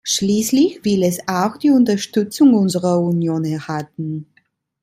Schließlich 0.03 0.83
will 0.83 1.03
es 1.03 1.19
auch 1.27 1.57
die 1.57 1.69
Unterstützung 1.69 2.55
unserer 2.55 2.99
Union 2.99 3.45
erhalten. 3.45 4.25